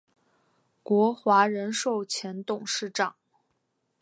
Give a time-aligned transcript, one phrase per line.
[0.81, 3.15] 国华人寿前董事长。